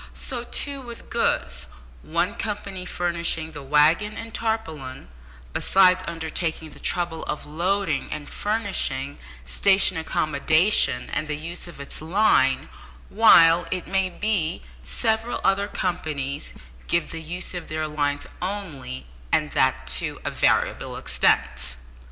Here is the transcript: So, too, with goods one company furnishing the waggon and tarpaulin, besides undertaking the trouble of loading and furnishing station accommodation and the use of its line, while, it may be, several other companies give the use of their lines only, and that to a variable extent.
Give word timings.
So, 0.17 0.43
too, 0.45 0.81
with 0.81 1.11
goods 1.11 1.67
one 2.01 2.33
company 2.33 2.87
furnishing 2.87 3.51
the 3.51 3.61
waggon 3.61 4.17
and 4.17 4.33
tarpaulin, 4.33 5.09
besides 5.53 6.03
undertaking 6.07 6.71
the 6.71 6.79
trouble 6.79 7.23
of 7.25 7.45
loading 7.45 8.09
and 8.11 8.27
furnishing 8.27 9.19
station 9.45 9.97
accommodation 9.97 11.07
and 11.11 11.27
the 11.27 11.37
use 11.37 11.67
of 11.67 11.79
its 11.79 12.01
line, 12.01 12.67
while, 13.09 13.67
it 13.69 13.85
may 13.85 14.09
be, 14.09 14.63
several 14.81 15.39
other 15.43 15.67
companies 15.67 16.55
give 16.87 17.11
the 17.11 17.21
use 17.21 17.53
of 17.53 17.67
their 17.67 17.85
lines 17.85 18.25
only, 18.41 19.05
and 19.31 19.51
that 19.51 19.85
to 19.85 20.19
a 20.25 20.31
variable 20.31 20.97
extent. 20.97 21.75